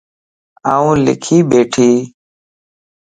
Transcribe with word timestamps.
آن 0.75 0.93
لکي 1.05 1.37
ٻيٺي 1.49 1.91